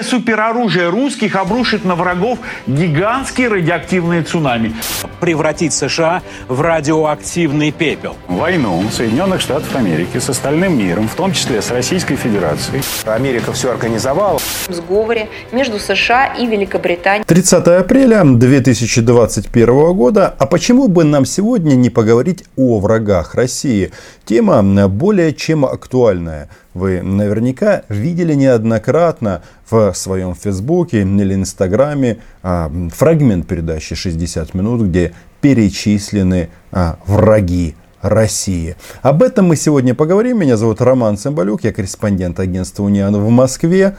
Супероружие 0.00 0.88
русских 0.88 1.36
обрушит 1.36 1.84
на 1.84 1.94
врагов 1.94 2.38
гигантские 2.66 3.48
радиоактивные 3.48 4.22
цунами. 4.22 4.74
Превратить 5.20 5.72
США 5.72 6.22
в 6.48 6.60
радиоактивный 6.60 7.70
пепел. 7.70 8.16
Войну 8.28 8.82
Соединенных 8.90 9.40
Штатов 9.40 9.74
Америки 9.76 10.18
с 10.18 10.28
остальным 10.28 10.76
миром, 10.76 11.08
в 11.08 11.14
том 11.14 11.32
числе 11.32 11.62
с 11.62 11.70
Российской 11.70 12.16
Федерацией. 12.16 12.82
Америка 13.04 13.52
все 13.52 13.70
организовала. 13.70 14.38
В 14.38 14.72
сговоре 14.72 15.28
между 15.52 15.78
США 15.78 16.34
и 16.34 16.46
Великобританией. 16.46 17.24
30 17.24 17.66
апреля 17.68 18.22
2021 18.24 19.94
года. 19.94 20.34
А 20.38 20.46
почему 20.46 20.88
бы 20.88 21.04
нам 21.04 21.24
сегодня 21.24 21.74
не 21.74 21.90
поговорить 21.90 22.44
о 22.56 22.80
врагах 22.80 23.34
России? 23.34 23.92
Тема 24.24 24.62
более 24.88 25.32
чем 25.32 25.64
актуальная. 25.64 26.48
Вы 26.74 27.02
наверняка 27.02 27.82
видели 27.88 28.34
неоднократно 28.34 29.42
в 29.74 29.96
своем 29.96 30.34
Фейсбуке 30.34 31.02
или 31.02 31.34
Инстаграме 31.34 32.18
а, 32.42 32.70
фрагмент 32.92 33.46
передачи 33.46 33.94
60 33.94 34.54
минут, 34.54 34.82
где 34.82 35.14
перечислены 35.40 36.50
а, 36.72 36.98
враги 37.06 37.74
России. 38.00 38.76
Об 39.02 39.22
этом 39.22 39.46
мы 39.46 39.56
сегодня 39.56 39.94
поговорим. 39.94 40.38
Меня 40.40 40.56
зовут 40.56 40.80
Роман 40.80 41.16
Цымбалюк, 41.16 41.64
я 41.64 41.72
корреспондент 41.72 42.38
агентства 42.38 42.82
Униан 42.82 43.16
в 43.16 43.28
Москве. 43.30 43.96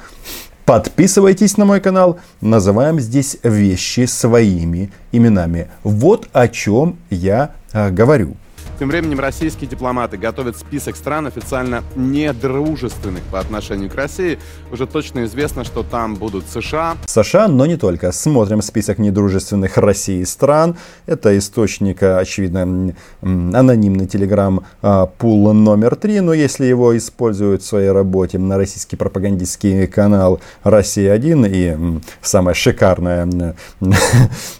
Подписывайтесь 0.65 1.57
на 1.57 1.65
мой 1.65 1.79
канал. 1.79 2.19
Называем 2.41 2.99
здесь 2.99 3.37
вещи 3.43 4.05
своими 4.05 4.91
именами. 5.11 5.69
Вот 5.83 6.27
о 6.33 6.47
чем 6.47 6.97
я 7.09 7.51
а, 7.73 7.89
говорю. 7.91 8.35
Тем 8.77 8.89
временем 8.89 9.21
российские 9.21 9.69
дипломаты 9.69 10.17
готовят 10.17 10.57
список 10.57 10.97
стран 10.97 11.27
официально 11.27 11.81
недружественных 11.95 13.23
по 13.23 13.39
отношению 13.39 13.89
к 13.89 13.95
России. 13.95 14.37
Уже 14.69 14.85
точно 14.85 15.23
известно, 15.25 15.63
что 15.63 15.81
там 15.81 16.15
будут 16.15 16.45
США. 16.49 16.97
США, 17.05 17.47
но 17.47 17.65
не 17.65 17.77
только. 17.77 18.11
Смотрим 18.11 18.61
список 18.61 18.97
недружественных 18.97 19.77
России 19.77 20.23
стран. 20.25 20.75
Это 21.05 21.37
источник, 21.37 22.03
очевидно, 22.03 22.93
анонимный 23.21 24.07
телеграм-пул 24.07 25.53
номер 25.53 25.95
три. 25.95 26.19
Но 26.19 26.33
если 26.33 26.65
его 26.65 26.97
используют 26.97 27.61
в 27.61 27.65
своей 27.65 27.91
работе 27.91 28.39
на 28.39 28.57
российский 28.57 28.97
пропагандистский 28.97 29.87
канал 29.87 30.41
«Россия-1» 30.63 31.49
и 31.49 32.01
самое 32.21 32.55
шикарное 32.55 33.55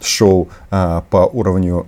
шоу 0.01 0.47
а, 0.71 1.03
по 1.09 1.29
уровню 1.31 1.85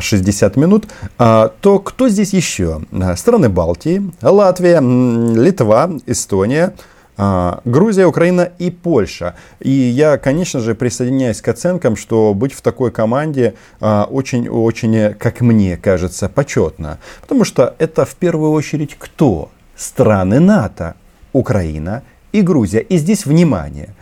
60 0.00 0.56
минут, 0.56 0.86
а, 1.18 1.48
то 1.60 1.78
кто 1.78 2.08
здесь 2.08 2.32
еще? 2.32 2.82
А, 2.92 3.16
страны 3.16 3.48
Балтии, 3.48 4.10
Латвия, 4.22 4.80
Литва, 4.80 5.90
Эстония, 6.06 6.74
а, 7.16 7.60
Грузия, 7.64 8.06
Украина 8.06 8.50
и 8.58 8.70
Польша. 8.70 9.34
И 9.60 9.70
я, 9.70 10.18
конечно 10.18 10.60
же, 10.60 10.74
присоединяюсь 10.74 11.40
к 11.40 11.48
оценкам, 11.48 11.96
что 11.96 12.34
быть 12.34 12.52
в 12.52 12.60
такой 12.60 12.90
команде 12.90 13.54
очень-очень, 13.80 15.14
как 15.14 15.40
мне 15.40 15.76
кажется, 15.76 16.28
почетно. 16.28 16.98
Потому 17.22 17.44
что 17.44 17.74
это 17.78 18.04
в 18.04 18.14
первую 18.16 18.52
очередь 18.52 18.96
кто? 18.98 19.50
Страны 19.76 20.40
НАТО, 20.40 20.94
Украина 21.32 22.02
и 22.32 22.42
Грузия. 22.42 22.80
И 22.80 22.98
здесь 22.98 23.24
внимание. 23.24 23.94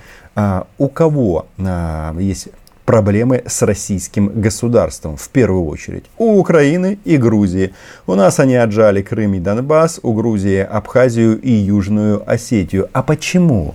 У 0.79 0.89
кого 0.89 1.47
есть 2.19 2.49
проблемы 2.85 3.43
с 3.47 3.63
российским 3.63 4.29
государством 4.41 5.17
в 5.17 5.29
первую 5.29 5.67
очередь. 5.67 6.05
У 6.19 6.39
Украины 6.39 6.99
и 7.05 7.17
Грузии. 7.17 7.75
У 8.07 8.15
нас 8.15 8.41
они 8.41 8.57
отжали 8.57 9.03
Крым 9.03 9.35
и 9.35 9.41
Донбасс, 9.41 10.01
у 10.03 10.13
Грузии 10.13 10.59
Абхазию 10.59 11.41
и 11.41 11.51
Южную 11.51 12.23
Осетию. 12.31 12.89
А 12.93 13.03
почему? 13.03 13.75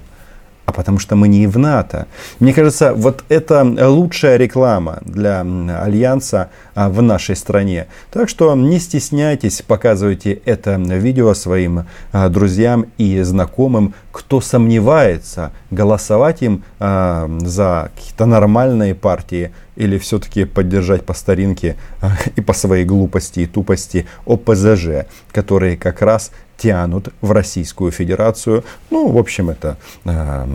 А 0.70 0.72
потому 0.72 1.00
что 1.00 1.16
мы 1.16 1.28
не 1.28 1.48
в 1.48 1.58
НАТО. 1.58 2.06
Мне 2.40 2.54
кажется, 2.54 2.94
вот 2.94 3.24
это 3.28 3.64
лучшая 3.64 4.38
реклама 4.38 5.00
для 5.02 5.42
Альянса 5.42 6.52
а, 6.76 6.90
в 6.90 7.02
нашей 7.02 7.36
стране. 7.36 7.88
Так 8.12 8.30
что 8.30 8.56
не 8.56 8.80
стесняйтесь, 8.80 9.64
показывайте 9.64 10.34
это 10.46 10.76
видео 10.76 11.34
своим 11.34 11.86
а, 12.12 12.30
друзьям 12.30 12.86
и 13.00 13.20
знакомым, 13.24 13.96
кто 14.12 14.42
сомневается, 14.42 15.52
голосовать 15.72 16.44
им 16.44 16.64
а, 16.80 17.28
за 17.40 17.90
какие-то 17.96 18.28
нормальные 18.28 18.94
партии 18.94 19.52
или 19.76 19.98
все-таки 19.98 20.46
поддержать 20.46 21.04
по 21.04 21.16
старинке 21.16 21.78
и 22.36 22.42
по 22.42 22.54
своей 22.54 22.86
глупости 22.86 23.40
и 23.40 23.48
тупости 23.48 24.06
ОПЗЖ, 24.28 25.08
которые 25.32 25.78
как 25.78 26.04
раз 26.04 26.32
тянут 26.60 27.10
в 27.22 27.32
Российскую 27.32 27.92
Федерацию. 27.92 28.64
Ну, 28.92 29.10
в 29.10 29.18
общем, 29.18 29.50
это 29.50 29.78
э, 30.06 30.46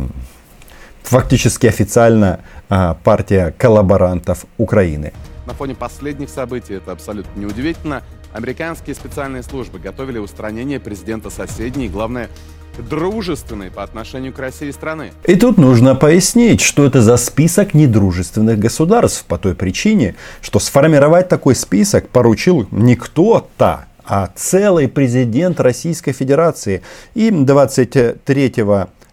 фактически 1.03 1.67
официально 1.67 2.41
э, 2.71 2.95
партия 3.03 3.55
коллаборантов 3.57 4.47
Украины. 4.59 5.13
На 5.47 5.55
фоне 5.55 5.75
последних 5.75 6.31
событий, 6.31 6.75
это 6.75 6.93
абсолютно 6.93 7.39
неудивительно, 7.39 8.03
американские 8.33 8.95
специальные 8.95 9.43
службы 9.43 9.79
готовили 9.79 10.19
устранение 10.19 10.81
президента 10.81 11.31
соседней, 11.31 11.89
главное, 11.89 12.29
дружественной 12.79 13.71
по 13.71 13.83
отношению 13.83 14.33
к 14.33 14.39
России 14.39 14.71
страны. 14.71 15.13
И 15.25 15.37
тут 15.37 15.59
нужно 15.59 15.95
пояснить, 15.95 16.61
что 16.61 16.85
это 16.85 17.03
за 17.03 17.17
список 17.17 17.75
недружественных 17.75 18.59
государств 18.59 19.25
по 19.27 19.39
той 19.39 19.55
причине, 19.55 20.17
что 20.41 20.59
сформировать 20.59 21.29
такой 21.29 21.55
список 21.55 22.09
поручил 22.09 22.67
не 22.71 22.97
кто-то, 22.97 23.87
а 24.07 24.29
целый 24.35 24.89
президент 24.89 25.61
Российской 25.61 26.13
Федерации. 26.13 26.83
И 27.15 27.31
23 27.31 28.53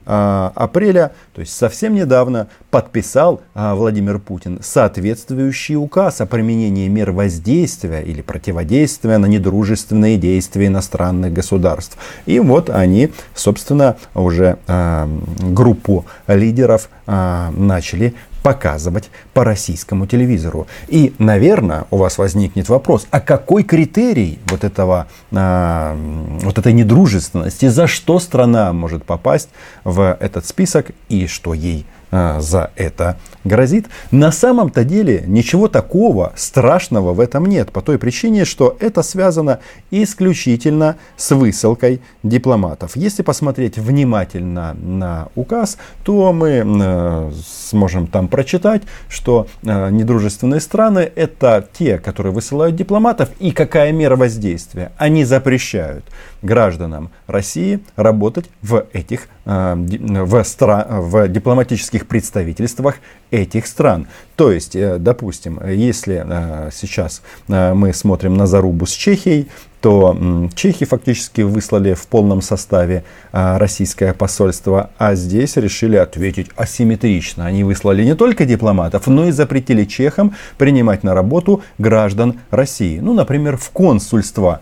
а, 0.03 0.51
апреля, 0.55 1.11
то 1.33 1.41
есть 1.41 1.55
совсем 1.55 1.93
недавно, 1.93 2.47
подписал 2.71 3.41
а, 3.53 3.75
Владимир 3.75 4.17
Путин 4.17 4.59
соответствующий 4.61 5.75
указ 5.75 6.21
о 6.21 6.25
применении 6.25 6.87
мер 6.87 7.11
воздействия 7.11 8.01
или 8.01 8.21
противодействия 8.21 9.19
на 9.19 9.27
недружественные 9.27 10.17
действия 10.17 10.67
иностранных 10.67 11.31
государств. 11.33 11.97
И 12.25 12.39
вот 12.39 12.71
они, 12.71 13.11
собственно, 13.35 13.95
уже 14.15 14.57
а, 14.67 15.07
группу 15.39 16.05
лидеров 16.27 16.89
начали 17.05 18.13
показывать 18.43 19.09
по 19.33 19.43
российскому 19.43 20.05
телевизору. 20.07 20.67
И, 20.87 21.13
наверное, 21.19 21.85
у 21.91 21.97
вас 21.97 22.17
возникнет 22.17 22.69
вопрос, 22.69 23.07
а 23.11 23.19
какой 23.19 23.63
критерий 23.63 24.39
вот, 24.47 24.63
этого, 24.63 25.07
а, 25.31 25.95
вот 26.41 26.57
этой 26.57 26.73
недружественности, 26.73 27.67
за 27.67 27.87
что 27.87 28.19
страна 28.19 28.73
может 28.73 29.03
попасть 29.03 29.49
в 29.83 30.17
этот 30.19 30.45
список 30.45 30.91
и 31.09 31.27
что 31.27 31.53
ей 31.53 31.85
за 32.11 32.71
это 32.75 33.17
грозит. 33.43 33.87
На 34.11 34.31
самом-то 34.31 34.83
деле 34.83 35.23
ничего 35.25 35.67
такого 35.67 36.33
страшного 36.35 37.13
в 37.13 37.19
этом 37.19 37.45
нет, 37.45 37.71
по 37.71 37.81
той 37.81 37.97
причине, 37.97 38.45
что 38.45 38.75
это 38.79 39.01
связано 39.03 39.59
исключительно 39.89 40.97
с 41.17 41.31
высылкой 41.31 42.01
дипломатов. 42.23 42.95
Если 42.95 43.23
посмотреть 43.23 43.77
внимательно 43.77 44.73
на 44.73 45.27
указ, 45.35 45.77
то 46.03 46.33
мы 46.33 46.63
э, 46.65 47.31
сможем 47.69 48.07
там 48.07 48.27
прочитать, 48.27 48.83
что 49.09 49.47
э, 49.63 49.89
недружественные 49.89 50.59
страны 50.59 51.11
это 51.15 51.67
те, 51.77 51.97
которые 51.97 52.33
высылают 52.33 52.75
дипломатов, 52.75 53.29
и 53.39 53.51
какая 53.51 53.91
мера 53.91 54.15
воздействия. 54.15 54.91
Они 54.97 55.25
запрещают 55.25 56.05
гражданам 56.41 57.11
России 57.27 57.79
работать 57.95 58.49
в 58.61 58.85
этих 58.93 59.27
э, 59.45 59.75
в, 59.75 60.43
стра 60.43 60.85
в 60.89 61.27
дипломатических 61.27 62.00
представительствах 62.07 62.95
этих 63.31 63.67
стран. 63.67 64.07
То 64.35 64.51
есть, 64.51 64.75
э, 64.75 64.97
допустим, 64.97 65.59
если 65.65 66.23
э, 66.25 66.69
сейчас 66.73 67.21
мы 67.47 67.93
смотрим 67.93 68.35
на 68.35 68.47
зарубу 68.47 68.85
с 68.85 68.91
Чехией, 68.91 69.47
то 69.81 70.15
чехи 70.53 70.85
фактически 70.85 71.41
выслали 71.41 71.95
в 71.95 72.05
полном 72.05 72.43
составе 72.43 73.03
российское 73.31 74.13
посольство, 74.13 74.91
а 74.99 75.15
здесь 75.15 75.57
решили 75.57 75.95
ответить 75.95 76.51
асимметрично. 76.55 77.47
Они 77.47 77.63
выслали 77.63 78.03
не 78.03 78.15
только 78.15 78.45
дипломатов, 78.45 79.07
но 79.07 79.27
и 79.27 79.31
запретили 79.31 79.85
чехам 79.85 80.35
принимать 80.59 81.03
на 81.03 81.15
работу 81.15 81.63
граждан 81.79 82.39
России. 82.51 82.99
Ну, 82.99 83.13
например, 83.13 83.57
в 83.57 83.71
консульство. 83.71 84.61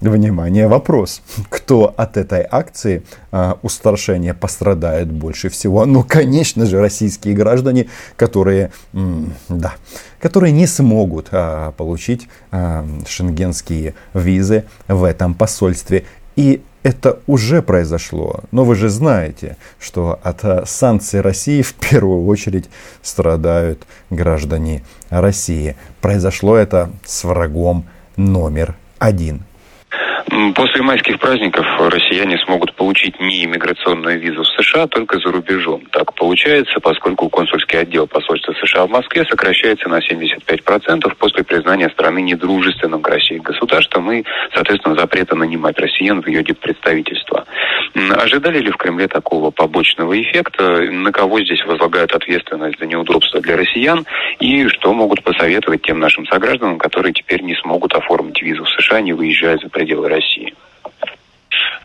Внимание, 0.00 0.66
вопрос. 0.66 1.20
Кто 1.50 1.92
от 1.94 2.16
этой 2.16 2.46
акции 2.50 3.02
а, 3.32 3.58
устрашения 3.60 4.32
пострадает 4.32 5.12
больше 5.12 5.50
всего? 5.50 5.84
Ну, 5.84 6.02
конечно 6.08 6.64
же, 6.64 6.80
российские 6.80 7.34
граждане, 7.34 7.88
которые, 8.16 8.72
м, 8.94 9.34
да, 9.50 9.74
которые 10.18 10.52
не 10.52 10.66
смогут 10.66 11.28
а, 11.32 11.72
получить 11.72 12.28
а, 12.50 12.86
шенгенские 13.06 13.94
визы 14.14 14.64
в 14.88 15.04
этом 15.04 15.34
посольстве. 15.34 16.06
И 16.34 16.62
это 16.82 17.18
уже 17.26 17.60
произошло. 17.60 18.40
Но 18.52 18.64
вы 18.64 18.76
же 18.76 18.88
знаете, 18.88 19.58
что 19.78 20.18
от 20.22 20.66
санкций 20.66 21.20
России 21.20 21.60
в 21.60 21.74
первую 21.74 22.24
очередь 22.24 22.70
страдают 23.02 23.86
граждане 24.08 24.82
России. 25.10 25.76
Произошло 26.00 26.56
это 26.56 26.90
с 27.04 27.22
врагом 27.24 27.84
номер 28.16 28.76
один 28.98 29.42
После 30.54 30.82
майских 30.82 31.18
праздников 31.18 31.66
россияне 31.78 32.38
смогут 32.38 32.74
получить 32.74 33.20
не 33.20 33.44
иммиграционную 33.44 34.18
визу 34.20 34.42
в 34.42 34.48
США, 34.48 34.86
только 34.86 35.18
за 35.18 35.32
рубежом. 35.32 35.82
Так 35.90 36.14
получается, 36.14 36.80
поскольку 36.80 37.28
консульский 37.28 37.78
отдел 37.78 38.06
посольства 38.06 38.52
США 38.52 38.86
в 38.86 38.90
Москве 38.90 39.24
сокращается 39.24 39.88
на 39.88 39.98
75% 39.98 41.14
после 41.16 41.44
признания 41.44 41.88
страны 41.90 42.20
недружественным 42.22 43.02
к 43.02 43.08
России 43.08 43.38
государством 43.38 44.10
и, 44.12 44.24
соответственно, 44.54 44.94
запрета 44.94 45.36
нанимать 45.36 45.78
россиян 45.78 46.22
в 46.22 46.26
ее 46.26 46.42
диппредставительство. 46.42 47.46
Ожидали 47.94 48.60
ли 48.60 48.70
в 48.70 48.76
Кремле 48.76 49.08
такого 49.08 49.50
побочного 49.50 50.20
эффекта? 50.20 50.80
На 50.90 51.10
кого 51.12 51.40
здесь 51.40 51.64
возлагают 51.64 52.12
ответственность 52.12 52.78
за 52.78 52.86
неудобства 52.86 53.40
для 53.40 53.56
россиян? 53.56 54.06
И 54.38 54.68
что 54.68 54.92
могут 54.92 55.24
посоветовать 55.24 55.82
тем 55.82 55.98
нашим 55.98 56.26
согражданам, 56.26 56.78
которые 56.78 57.12
теперь 57.12 57.42
не 57.42 57.56
смогут 57.56 57.94
оформить 57.94 58.40
визу 58.42 58.64
в 58.64 58.70
США, 58.70 59.00
не 59.00 59.12
выезжая 59.12 59.58
за 59.58 59.68
пределы 59.68 60.08
России? 60.08 60.54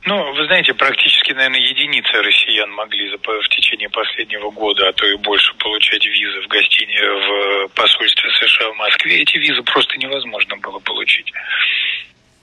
Ну, 0.06 0.34
вы 0.34 0.46
знаете, 0.46 0.76
практически, 0.76 1.34
наверное, 1.34 1.60
единицы 1.60 2.12
россиян 2.22 2.70
могли 2.72 3.10
в 3.18 3.50
течение 3.50 3.90
последнего 3.90 4.52
года, 4.52 4.88
а 4.88 4.94
то 4.94 5.08
и 5.08 5.16
больше, 5.16 5.56
получать 5.56 6.06
визы 6.06 6.42
в 6.42 6.48
гостине 6.48 7.02
в 7.02 7.68
посольстве 7.70 8.30
США 8.30 8.70
в 8.70 8.78
Москве. 8.78 9.22
Эти 9.22 9.38
визы 9.40 9.64
просто 9.64 9.98
невозможно 9.98 10.58
было 10.58 10.78
получить. 10.78 11.32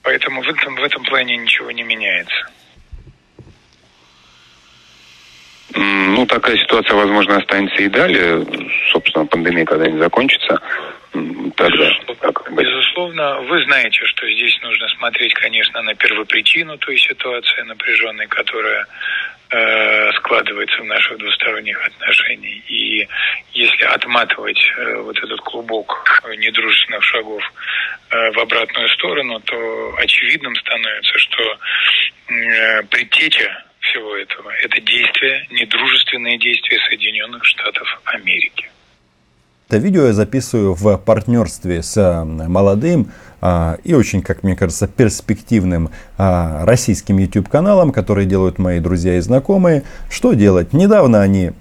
Поэтому 0.01 0.41
в 0.41 0.49
этом, 0.49 0.75
в 0.75 0.83
этом 0.83 1.03
плане 1.05 1.37
ничего 1.37 1.71
не 1.71 1.83
меняется. 1.83 2.49
Ну, 5.75 6.25
такая 6.25 6.57
ситуация, 6.57 6.95
возможно, 6.95 7.37
останется 7.37 7.81
и 7.81 7.89
далее. 7.89 8.45
Собственно, 8.91 9.25
пандемия 9.25 9.65
когда-нибудь 9.65 9.99
закончится. 9.99 10.61
Тогда, 11.55 11.91
как 12.21 12.51
Безусловно, 12.53 13.41
вы 13.41 13.63
знаете, 13.65 14.03
что 14.05 14.31
здесь 14.31 14.59
нужно 14.61 14.87
смотреть, 14.97 15.33
конечно, 15.33 15.81
на 15.81 15.93
первопричину 15.95 16.77
той 16.77 16.97
ситуации 16.97 17.61
напряженной, 17.61 18.27
которая 18.27 18.85
э, 19.49 20.11
складывается 20.13 20.81
в 20.81 20.85
наших 20.85 21.17
двусторонних 21.17 21.85
отношениях. 21.85 22.63
И 22.69 23.07
если 23.53 23.83
отматывать 23.83 24.59
э, 24.77 25.01
вот 25.01 25.17
этот 25.17 25.39
клубок 25.41 26.21
недружественных 26.37 27.03
шагов 27.03 27.43
э, 28.09 28.31
в 28.31 28.39
обратную 28.39 28.89
сторону, 28.89 29.39
то 29.41 29.95
очевидным 29.97 30.55
становится, 30.55 31.17
что 31.19 31.57
э, 32.27 32.83
предтеча 32.83 33.63
всего 33.93 34.15
этого– 34.15 34.49
это 34.63 34.81
действия, 34.81 35.45
недружественные 35.51 36.39
действия 36.39 36.79
Соединенных 36.89 37.45
Штатов 37.45 37.87
Америки. 38.05 38.69
Это 39.69 39.77
видео 39.77 40.05
я 40.05 40.13
записываю 40.13 40.73
в 40.73 40.97
партнерстве 40.97 41.81
с 41.81 41.97
э, 41.97 42.23
молодым 42.23 43.11
а, 43.41 43.77
и 43.83 43.93
очень, 43.93 44.21
как 44.21 44.43
мне 44.43 44.55
кажется, 44.55 44.87
перспективным 44.87 45.89
а, 46.17 46.65
российским 46.65 47.17
YouTube 47.17 47.49
каналом, 47.49 47.91
который 47.91 48.25
делают 48.25 48.59
мои 48.59 48.79
друзья 48.79 49.17
и 49.17 49.19
знакомые. 49.19 49.83
Что 50.09 50.33
делать? 50.33 50.73
Недавно 50.73 51.21
они 51.21 51.51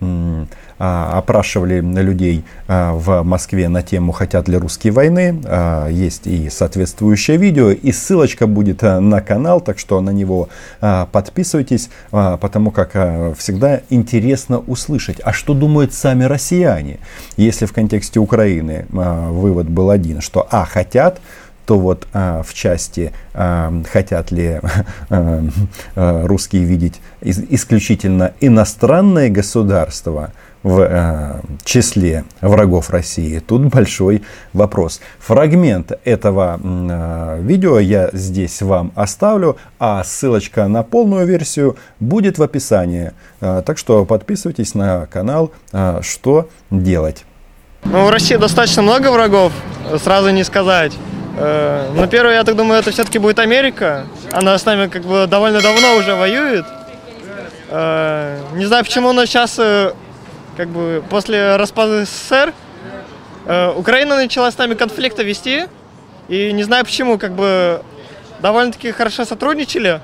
опрашивали 0.79 1.81
людей 1.81 2.45
а, 2.69 2.93
в 2.93 3.23
Москве 3.23 3.69
на 3.69 3.83
тему 3.83 4.13
«Хотят 4.13 4.49
ли 4.49 4.57
русские 4.57 4.93
войны?». 4.93 5.41
А, 5.45 5.89
есть 5.89 6.27
и 6.27 6.51
соответствующее 6.51 7.37
видео, 7.37 7.71
и 7.71 7.93
ссылочка 7.93 8.47
будет 8.47 8.83
на 8.83 9.21
канал, 9.21 9.61
так 9.61 9.79
что 9.79 10.01
на 10.01 10.11
него 10.11 10.49
подписывайтесь, 10.81 11.91
потому 12.11 12.71
как 12.71 12.91
всегда 13.37 13.81
интересно 13.91 14.59
услышать, 14.59 15.21
а 15.23 15.33
что 15.33 15.55
думают 15.55 15.93
сами 15.93 16.25
россияне, 16.25 16.99
если 17.37 17.67
в 17.67 17.73
контексте 17.73 18.21
Украины 18.21 18.87
вывод 18.91 19.69
был 19.69 19.91
один, 19.91 20.21
что 20.21 20.47
а, 20.51 20.65
хотят, 20.65 21.21
то 21.67 21.79
вот 21.79 22.07
а, 22.13 22.43
в 22.43 22.55
части 22.55 23.13
а, 23.35 23.73
хотят 23.91 24.31
ли 24.31 24.61
а, 25.09 26.27
русские 26.27 26.65
видеть 26.65 27.01
исключительно 27.21 28.33
иностранные 28.41 29.31
государства, 29.31 30.33
в 30.63 30.81
э, 30.81 31.41
числе 31.65 32.25
врагов 32.41 32.91
России? 32.91 33.39
Тут 33.41 33.63
большой 33.63 34.23
вопрос. 34.53 35.01
Фрагмент 35.19 35.93
этого 36.05 36.61
э, 36.63 37.41
видео 37.43 37.79
я 37.79 38.11
здесь 38.13 38.63
вам 38.63 38.93
оставлю, 38.95 39.57
а 39.79 40.03
ссылочка 40.05 40.69
на 40.69 40.83
полную 40.83 41.27
версию 41.27 41.77
будет 42.01 42.39
в 42.39 42.43
описании. 42.43 43.13
Э, 43.41 43.63
так 43.65 43.79
что 43.79 44.05
подписывайтесь 44.05 44.75
на 44.75 45.07
канал 45.07 45.53
«Что 46.03 46.49
делать?». 46.71 47.25
Ну, 47.85 48.07
в 48.07 48.11
России 48.11 48.37
достаточно 48.37 48.83
много 48.83 49.11
врагов, 49.11 49.53
сразу 50.03 50.31
не 50.31 50.45
сказать. 50.45 50.93
Но 51.35 52.07
первое, 52.09 52.35
я 52.35 52.45
так 52.45 52.57
думаю, 52.57 52.79
это 52.79 52.91
все-таки 52.91 53.19
будет 53.19 53.39
Америка. 53.39 54.05
Она 54.31 54.57
с 54.57 54.65
нами 54.67 54.87
как 54.87 55.03
бы 55.03 55.27
довольно 55.27 55.61
давно 55.61 55.97
уже 55.97 56.15
воюет. 56.15 56.67
Не 57.71 58.67
знаю, 58.67 58.85
почему 58.85 59.09
она 59.09 59.27
сейчас 59.27 59.59
как 60.57 60.69
бы 60.69 61.03
после 61.09 61.57
распада 61.57 62.05
СССР 62.05 62.53
э, 63.47 63.73
Украина 63.77 64.17
начала 64.17 64.51
с 64.51 64.59
нами 64.59 64.75
конфликты 64.75 65.23
вести. 65.23 65.65
И 66.29 66.53
не 66.53 66.63
знаю 66.63 66.85
почему, 66.85 67.19
как 67.19 67.33
бы 67.33 67.83
довольно-таки 68.41 68.93
хорошо 68.93 69.25
сотрудничали. 69.25 70.01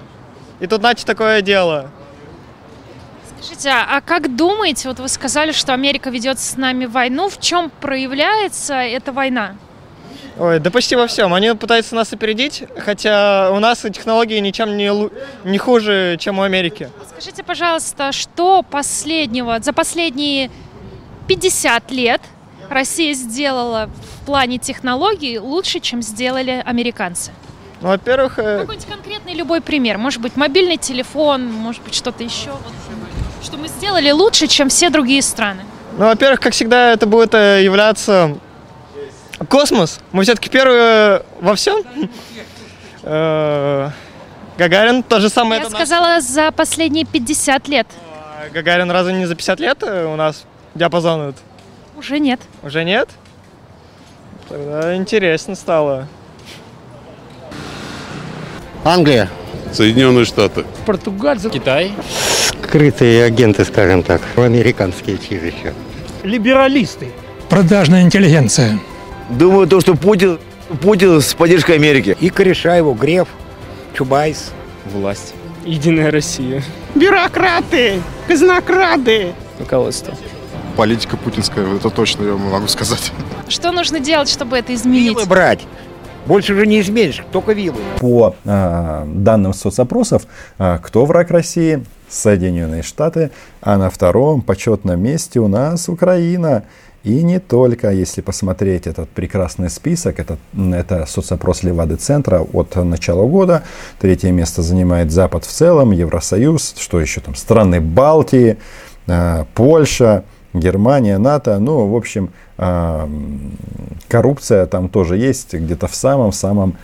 И 0.60 0.66
тут, 0.66 0.80
значит, 0.80 1.06
такое 1.06 1.42
дело. 1.42 1.90
Скажите, 3.36 3.70
а 3.70 4.00
как 4.00 4.34
думаете, 4.34 4.88
вот 4.88 4.98
вы 4.98 5.08
сказали, 5.08 5.52
что 5.52 5.72
Америка 5.72 6.10
ведет 6.10 6.40
с 6.40 6.56
нами 6.56 6.86
войну, 6.86 7.28
в 7.28 7.40
чем 7.40 7.70
проявляется 7.80 8.74
эта 8.74 9.12
война? 9.12 9.54
Ой, 10.38 10.60
да 10.60 10.70
почти 10.70 10.94
во 10.94 11.06
всем. 11.06 11.34
Они 11.34 11.52
пытаются 11.54 11.94
нас 11.94 12.12
опередить, 12.12 12.64
хотя 12.78 13.50
у 13.50 13.58
нас 13.58 13.80
технологии 13.80 14.38
ничем 14.38 14.76
не, 14.76 14.90
не 15.44 15.58
хуже, 15.58 16.16
чем 16.20 16.38
у 16.38 16.42
Америки. 16.42 16.90
Скажите, 17.10 17.42
пожалуйста, 17.42 18.12
что 18.12 18.62
последнего, 18.62 19.58
за 19.60 19.72
последние 19.72 20.50
50 21.26 21.90
лет 21.90 22.20
Россия 22.70 23.14
сделала 23.14 23.90
в 24.22 24.26
плане 24.26 24.58
технологий 24.58 25.38
лучше, 25.38 25.80
чем 25.80 26.02
сделали 26.02 26.62
американцы? 26.64 27.32
Ну, 27.80 27.88
во-первых... 27.88 28.38
Э... 28.38 28.60
Какой-нибудь 28.60 28.86
конкретный 28.86 29.34
любой 29.34 29.60
пример. 29.60 29.98
Может 29.98 30.20
быть, 30.20 30.36
мобильный 30.36 30.76
телефон, 30.76 31.52
может 31.52 31.82
быть, 31.82 31.94
что-то 31.94 32.22
еще. 32.22 32.50
Вот, 32.50 32.72
что 33.42 33.56
мы 33.56 33.68
сделали 33.68 34.10
лучше, 34.10 34.46
чем 34.46 34.68
все 34.68 34.90
другие 34.90 35.22
страны. 35.22 35.62
Ну, 35.96 36.04
во-первых, 36.06 36.40
как 36.40 36.52
всегда, 36.52 36.92
это 36.92 37.06
будет 37.06 37.34
э, 37.34 37.64
являться 37.64 38.36
Космос. 39.48 40.00
Мы 40.12 40.24
все-таки 40.24 40.50
первые 40.50 41.22
во 41.40 41.54
всем. 41.54 41.82
Э, 43.02 43.90
Гагарин 44.58 45.02
то 45.02 45.20
же 45.20 45.28
самое. 45.28 45.62
Я 45.62 45.70
сказала 45.70 46.20
за 46.20 46.50
последние 46.52 47.04
50 47.06 47.68
лет. 47.68 47.86
А 48.12 48.50
Гагарин 48.52 48.90
разве 48.90 49.14
не 49.14 49.26
за 49.26 49.34
50 49.34 49.60
лет 49.60 49.78
э, 49.82 50.04
у 50.06 50.16
нас 50.16 50.44
диапазон? 50.74 51.34
Уже 51.96 52.18
нет. 52.18 52.40
Уже 52.62 52.84
нет? 52.84 53.08
Тогда 54.48 54.96
интересно 54.96 55.54
стало. 55.54 56.06
Англия. 58.84 59.28
Соединенные 59.72 60.24
Штаты. 60.24 60.64
Португальцы. 60.86 61.50
Китай. 61.50 61.92
Скрытые 62.48 63.24
агенты, 63.24 63.64
скажем 63.64 64.02
так, 64.02 64.22
американские 64.36 65.16
еще. 65.16 65.74
Либералисты. 66.22 67.12
Продажная 67.48 68.02
интеллигенция. 68.02 68.78
Думаю, 69.28 69.66
то, 69.66 69.80
что 69.80 69.94
Путин, 69.94 70.38
Путин 70.80 71.20
с 71.20 71.34
поддержкой 71.34 71.76
Америки. 71.76 72.16
И 72.18 72.30
кореша 72.30 72.76
его 72.76 72.94
Греф, 72.94 73.28
Чубайс. 73.94 74.52
Власть. 74.86 75.34
Единая 75.66 76.10
Россия. 76.10 76.62
Бюрократы, 76.94 78.00
казнокрады. 78.26 79.32
Руководство. 79.58 80.14
Политика 80.76 81.16
путинская, 81.16 81.76
это 81.76 81.90
точно 81.90 82.24
я 82.24 82.34
могу 82.36 82.68
сказать. 82.68 83.12
Что 83.48 83.72
нужно 83.72 84.00
делать, 84.00 84.30
чтобы 84.30 84.56
это 84.56 84.74
изменить? 84.74 85.10
Вилы 85.10 85.26
брать. 85.26 85.66
Больше 86.24 86.54
уже 86.54 86.66
не 86.66 86.80
изменишь, 86.80 87.22
только 87.32 87.52
вилы. 87.52 87.78
По 87.98 88.34
э, 88.44 89.04
данным 89.06 89.52
соцопросов, 89.54 90.26
э, 90.58 90.78
кто 90.82 91.04
враг 91.04 91.30
России? 91.30 91.84
Соединенные 92.08 92.82
Штаты. 92.82 93.30
А 93.60 93.76
на 93.76 93.90
втором 93.90 94.40
почетном 94.42 95.02
месте 95.02 95.40
у 95.40 95.48
нас 95.48 95.88
Украина. 95.88 96.64
И 97.08 97.22
не 97.22 97.40
только, 97.40 97.90
если 97.90 98.20
посмотреть 98.20 98.86
этот 98.86 99.08
прекрасный 99.08 99.70
список, 99.70 100.20
это, 100.20 100.36
это 100.54 101.06
соцопрос 101.06 101.62
Левады-центра 101.62 102.42
от 102.52 102.76
начала 102.76 103.26
года. 103.26 103.62
Третье 103.98 104.30
место 104.30 104.60
занимает 104.60 105.10
Запад 105.10 105.46
в 105.46 105.50
целом, 105.50 105.92
Евросоюз, 105.92 106.74
что 106.78 107.00
еще 107.00 107.22
там, 107.22 107.34
страны 107.34 107.80
Балтии, 107.80 108.58
э, 109.06 109.44
Польша, 109.54 110.24
Германия, 110.52 111.16
НАТО. 111.16 111.58
Ну, 111.58 111.86
в 111.86 111.96
общем, 111.96 112.28
э, 112.58 113.08
коррупция 114.08 114.66
там 114.66 114.90
тоже 114.90 115.16
есть 115.16 115.54
где-то 115.54 115.86
в 115.88 115.94
самом-самом 115.94 116.76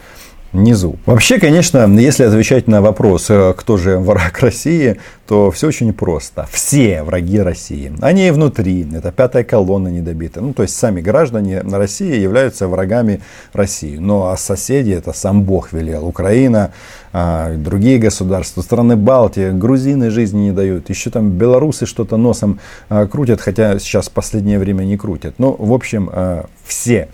низу. 0.55 0.97
Вообще, 1.07 1.39
конечно, 1.39 1.87
если 1.99 2.25
отвечать 2.25 2.69
на 2.69 2.81
вопрос, 2.81 3.27
э, 3.29 3.55
кто 3.57 3.77
же 3.77 3.99
враг 3.99 4.39
России, 4.41 4.97
то 5.27 5.51
все 5.51 5.69
очень 5.69 5.93
просто. 5.93 6.47
Все 6.51 7.03
враги 7.03 7.41
России. 7.41 7.93
Они 8.01 8.31
внутри. 8.31 8.87
Это 8.95 9.11
пятая 9.11 9.45
колонна 9.45 9.89
недобита. 9.89 10.41
Ну, 10.41 10.53
то 10.53 10.63
есть 10.63 10.77
сами 10.77 11.01
граждане 11.01 11.61
России 11.61 12.17
являются 12.17 12.69
врагами 12.69 13.21
России. 13.53 13.97
Ну, 13.97 14.27
а 14.27 14.37
соседи 14.37 14.91
это 14.91 15.13
сам 15.13 15.43
Бог 15.43 15.73
велел. 15.73 16.07
Украина, 16.07 16.73
а, 17.13 17.55
другие 17.57 17.99
государства, 17.99 18.61
страны 18.63 18.97
Балтии, 18.97 19.51
грузины 19.51 20.11
жизни 20.11 20.47
не 20.47 20.53
дают. 20.53 20.91
Еще 20.91 21.11
там 21.11 21.31
белорусы 21.31 21.87
что-то 21.87 22.17
носом 22.17 22.61
а, 22.89 23.07
крутят, 23.07 23.41
хотя 23.41 23.79
сейчас 23.79 24.09
в 24.09 24.11
последнее 24.11 24.59
время 24.59 24.85
не 24.85 24.97
крутят. 24.97 25.35
Ну, 25.39 25.55
в 25.59 25.73
общем, 25.73 26.11
а, 26.13 26.47
все. 26.65 27.09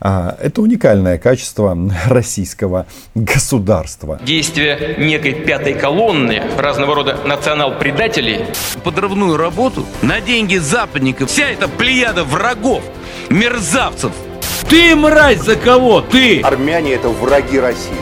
А, 0.00 0.36
это 0.40 0.60
уникальное 0.60 1.18
качество 1.18 1.76
российского 2.08 2.86
государства. 3.14 4.20
Действия 4.22 4.96
некой 4.98 5.32
пятой 5.32 5.74
колонны 5.74 6.42
разного 6.58 6.94
рода 6.94 7.18
национал-предателей. 7.24 8.44
Подрывную 8.84 9.36
работу 9.36 9.86
на 10.02 10.20
деньги 10.20 10.56
западников. 10.56 11.30
Вся 11.30 11.48
эта 11.48 11.68
плеяда 11.68 12.24
врагов, 12.24 12.82
мерзавцев. 13.30 14.12
Ты 14.68 14.96
мразь 14.96 15.40
за 15.40 15.56
кого? 15.56 16.00
Ты! 16.00 16.40
Армяне 16.40 16.94
это 16.94 17.08
враги 17.08 17.58
России. 17.58 17.94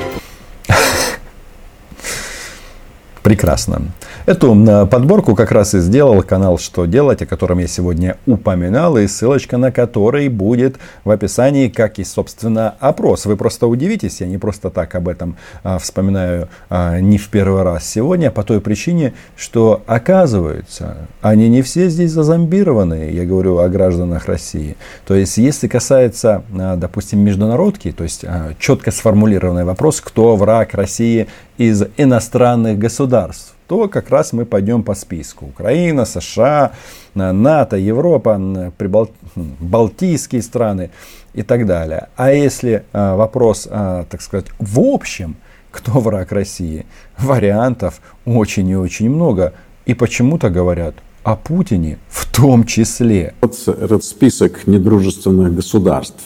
Прекрасно. 3.23 3.93
Эту 4.27 4.57
подборку 4.91 5.35
как 5.35 5.53
раз 5.53 5.75
и 5.75 5.81
сделал 5.81 6.23
канал 6.23 6.57
«Что 6.57 6.87
делать», 6.87 7.21
о 7.21 7.27
котором 7.27 7.59
я 7.59 7.67
сегодня 7.67 8.17
упоминал, 8.25 8.97
и 8.97 9.07
ссылочка 9.07 9.59
на 9.59 9.71
который 9.71 10.29
будет 10.31 10.77
в 11.05 11.11
описании, 11.11 11.69
как 11.69 11.99
и, 11.99 12.05
собственно, 12.05 12.75
опрос. 12.81 13.27
Вы 13.27 13.37
просто 13.37 13.67
удивитесь, 13.67 14.23
я 14.23 14.27
не 14.27 14.39
просто 14.39 14.71
так 14.71 14.95
об 14.95 15.09
этом 15.09 15.37
а, 15.63 15.79
вспоминаю 15.79 16.49
а, 16.71 17.01
не 17.01 17.19
в 17.19 17.29
первый 17.29 17.65
раз 17.65 17.87
сегодня, 17.87 18.31
по 18.31 18.45
той 18.45 18.63
причине, 18.63 19.13
что, 19.37 19.83
оказывается, 19.87 21.07
они 21.21 21.51
не 21.51 21.61
все 21.61 21.91
здесь 21.91 22.13
зазомбированы, 22.13 23.11
я 23.11 23.27
говорю 23.27 23.59
о 23.59 23.69
гражданах 23.69 24.25
России. 24.25 24.79
То 25.07 25.15
есть, 25.15 25.37
если 25.37 25.69
касается, 25.69 26.45
а, 26.59 26.77
допустим, 26.77 27.21
международки, 27.21 27.93
то 27.93 28.05
есть 28.05 28.25
а, 28.25 28.55
четко 28.59 28.91
сформулированный 28.91 29.65
вопрос, 29.65 30.01
кто 30.01 30.35
враг 30.35 30.73
России 30.73 31.27
из 31.59 31.85
иностранных 31.99 32.79
государств, 32.79 33.54
то 33.67 33.89
как 33.89 34.11
раз 34.11 34.33
мы 34.33 34.45
пойдем 34.45 34.83
по 34.83 34.95
списку. 34.95 35.47
Украина, 35.47 36.05
США, 36.05 36.73
НАТО, 37.15 37.77
Европа, 37.77 38.73
Прибал... 38.77 39.11
Балтийские 39.35 40.43
страны 40.43 40.91
и 41.33 41.43
так 41.43 41.67
далее. 41.67 42.09
А 42.17 42.33
если 42.33 42.85
а, 42.93 43.17
вопрос, 43.17 43.67
а, 43.71 44.05
так 44.05 44.23
сказать, 44.23 44.47
в 44.59 44.81
общем, 44.81 45.37
кто 45.71 46.01
враг 46.01 46.31
России, 46.33 46.87
вариантов 47.19 48.01
очень 48.25 48.69
и 48.69 48.77
очень 48.77 49.11
много. 49.11 49.55
И 49.87 49.95
почему-то 49.95 50.49
говорят 50.49 50.95
о 51.25 51.37
Путине 51.37 51.99
в 52.09 52.33
том 52.33 52.65
числе. 52.65 53.35
Вот 53.41 53.57
этот 53.67 54.05
список 54.05 54.67
недружественных 54.67 55.55
государств. 55.55 56.23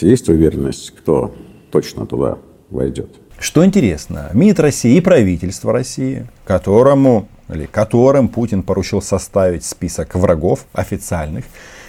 Есть 0.00 0.28
уверенность, 0.28 0.90
кто 0.90 1.34
точно 1.70 2.06
туда 2.06 2.38
войдет? 2.70 3.21
Что 3.42 3.64
интересно, 3.64 4.30
МИД 4.34 4.60
России 4.60 4.96
и 4.98 5.00
правительство 5.00 5.72
России, 5.72 6.28
которому 6.44 7.26
или 7.48 7.66
которым 7.66 8.28
Путин 8.28 8.62
поручил 8.62 9.02
составить 9.02 9.64
список 9.64 10.14
врагов 10.14 10.64
официальных, 10.72 11.44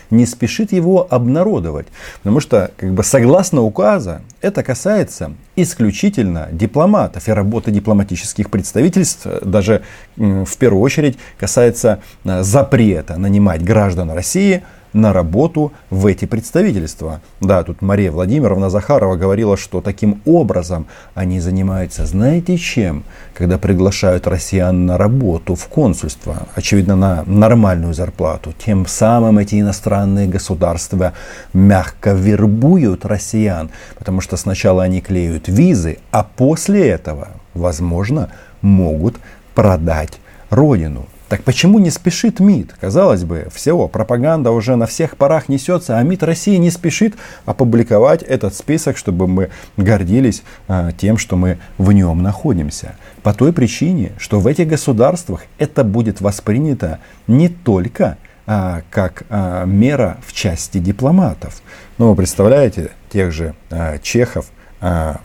не 0.09 0.25
спешит 0.25 0.71
его 0.71 1.07
обнародовать. 1.07 1.85
Потому 2.17 2.39
что, 2.39 2.71
как 2.75 2.91
бы 2.93 3.03
согласно 3.03 3.61
указа, 3.61 4.23
это 4.41 4.63
касается 4.63 5.33
исключительно 5.55 6.49
дипломатов 6.51 7.27
и 7.27 7.31
работы 7.31 7.69
дипломатических 7.69 8.49
представительств. 8.49 9.27
Даже 9.43 9.83
в 10.15 10.57
первую 10.57 10.81
очередь 10.81 11.19
касается 11.37 12.01
э, 12.23 12.41
запрета 12.41 13.17
нанимать 13.17 13.63
граждан 13.63 14.09
России 14.09 14.63
на 14.93 15.13
работу 15.13 15.73
в 15.89 16.05
эти 16.05 16.25
представительства. 16.25 17.21
Да, 17.41 17.63
тут 17.63 17.81
Мария 17.81 18.11
Владимировна 18.11 18.69
Захарова 18.69 19.15
говорила, 19.15 19.57
что 19.57 19.81
таким 19.81 20.21
образом 20.25 20.85
они 21.15 21.39
занимаются, 21.39 22.05
знаете 22.05 22.57
чем? 22.57 23.03
Когда 23.33 23.57
приглашают 23.57 24.27
россиян 24.27 24.85
на 24.85 24.97
работу 24.97 25.55
в 25.55 25.67
консульство, 25.67 26.47
очевидно, 26.55 26.95
на 26.95 27.23
нормальную 27.25 27.93
зарплату, 27.93 28.53
тем 28.57 28.85
самым 28.85 29.39
эти 29.39 29.59
иностранные 29.59 30.27
государства 30.27 31.13
мягко 31.53 32.13
вербуют 32.13 33.05
россиян, 33.05 33.69
потому 33.97 34.21
что 34.21 34.37
сначала 34.37 34.83
они 34.83 35.01
клеют 35.01 35.47
визы, 35.47 35.97
а 36.11 36.23
после 36.23 36.87
этого, 36.87 37.29
возможно, 37.53 38.29
могут 38.61 39.15
продать 39.55 40.19
родину. 40.49 41.05
Так 41.33 41.41
почему 41.41 41.79
не 41.79 41.89
спешит 41.89 42.39
МИД? 42.39 42.75
Казалось 42.79 43.23
бы, 43.23 43.47
все, 43.51 43.87
пропаганда 43.87 44.51
уже 44.51 44.75
на 44.75 44.85
всех 44.85 45.17
парах 45.17 45.49
несется, 45.49 45.97
а 45.97 46.03
МИД 46.03 46.21
России 46.21 46.57
не 46.57 46.69
спешит 46.69 47.15
опубликовать 47.45 48.21
этот 48.21 48.53
список, 48.53 48.97
чтобы 48.97 49.27
мы 49.27 49.49
гордились 49.75 50.43
а, 50.67 50.91
тем, 50.91 51.17
что 51.17 51.35
мы 51.35 51.57
в 51.79 51.91
нем 51.91 52.21
находимся. 52.21 52.97
По 53.23 53.33
той 53.33 53.51
причине, 53.51 54.11
что 54.19 54.39
в 54.39 54.45
этих 54.45 54.67
государствах 54.67 55.45
это 55.57 55.83
будет 55.83 56.21
воспринято 56.21 56.99
не 57.25 57.49
только 57.49 58.19
а, 58.45 58.83
как 58.91 59.23
а, 59.31 59.65
мера 59.65 60.17
в 60.27 60.33
части 60.33 60.77
дипломатов. 60.77 61.63
Но 61.97 62.11
вы 62.11 62.15
представляете, 62.15 62.91
тех 63.11 63.31
же 63.31 63.55
чехов 64.03 64.51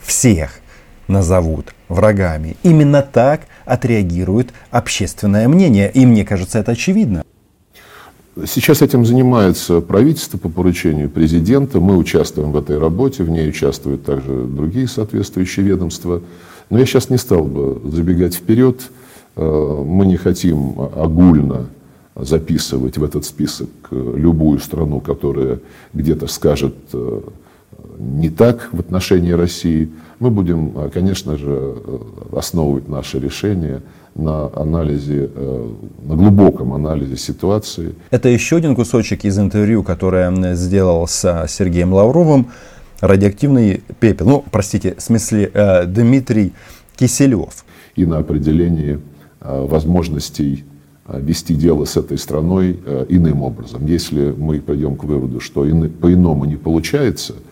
всех 0.01 0.59
назовут 1.07 1.73
врагами. 1.87 2.55
Именно 2.63 3.01
так 3.01 3.41
отреагирует 3.65 4.49
общественное 4.71 5.47
мнение. 5.47 5.91
И 5.91 6.05
мне 6.05 6.25
кажется, 6.25 6.59
это 6.59 6.71
очевидно. 6.71 7.23
Сейчас 8.45 8.81
этим 8.81 9.05
занимается 9.05 9.81
правительство 9.81 10.37
по 10.37 10.49
поручению 10.49 11.09
президента. 11.09 11.79
Мы 11.79 11.97
участвуем 11.97 12.51
в 12.51 12.57
этой 12.57 12.79
работе, 12.79 13.23
в 13.23 13.29
ней 13.29 13.49
участвуют 13.49 14.05
также 14.05 14.45
другие 14.45 14.87
соответствующие 14.87 15.65
ведомства. 15.65 16.21
Но 16.69 16.79
я 16.79 16.85
сейчас 16.85 17.09
не 17.09 17.17
стал 17.17 17.43
бы 17.43 17.81
забегать 17.91 18.35
вперед. 18.35 18.81
Э, 19.35 19.83
мы 19.85 20.05
не 20.05 20.17
хотим 20.17 20.75
огульно 20.95 21.67
записывать 22.15 22.97
в 22.97 23.03
этот 23.03 23.25
список 23.25 23.69
э, 23.91 24.13
любую 24.15 24.59
страну, 24.59 24.99
которая 24.99 25.59
где-то 25.93 26.27
скажет 26.27 26.75
э, 26.93 27.21
не 27.99 28.29
так 28.29 28.69
в 28.71 28.79
отношении 28.79 29.31
России. 29.31 29.89
Мы 30.19 30.31
будем, 30.31 30.73
э, 30.75 30.89
конечно 30.93 31.37
же, 31.37 31.75
э, 31.75 31.97
основывать 32.31 32.87
наши 32.87 33.19
решения 33.19 33.81
на 34.15 34.49
анализе, 34.55 35.29
э, 35.33 35.69
на 36.05 36.15
глубоком 36.15 36.73
анализе 36.73 37.17
ситуации. 37.17 37.95
Это 38.09 38.29
еще 38.29 38.57
один 38.57 38.75
кусочек 38.75 39.25
из 39.25 39.37
интервью, 39.37 39.83
которое 39.83 40.55
сделал 40.55 41.07
с 41.07 41.45
Сергеем 41.47 41.93
Лавровым. 41.93 42.47
Радиоактивный 43.01 43.83
пепел. 43.99 44.27
Ну, 44.27 44.45
простите, 44.51 44.95
в 44.97 45.01
смысле 45.01 45.51
Дмитрий 45.87 46.51
Киселев. 46.97 47.65
И 47.95 48.05
на 48.05 48.17
определение 48.17 48.99
возможностей 49.39 50.65
вести 51.07 51.55
дело 51.55 51.85
с 51.85 51.95
этой 51.95 52.17
страной 52.17 52.77
иным 53.07 53.41
образом. 53.41 53.85
Если 53.85 54.33
мы 54.37 54.59
придем 54.59 54.97
к 54.97 55.05
выводу, 55.05 55.39
что 55.39 55.61
по-иному 56.01 56.43
не 56.43 56.57
получается– 56.57 57.35